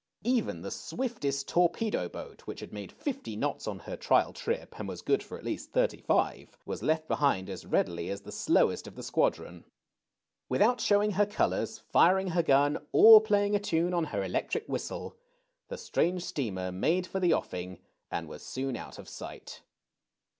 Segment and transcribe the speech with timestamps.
[0.23, 4.87] Even the swiftest torpedo boat, which had made fifty knots on her trial trip, and
[4.87, 8.87] was good for at least thirty five, was left behind as readily as the slowest
[8.87, 9.63] of the squadron.
[10.49, 15.15] Without showing her colors, firing her gun, or playing a tune on her electric whistle,
[15.67, 17.77] the strange steamer made for the offing
[18.09, 19.61] and was soon out of sight.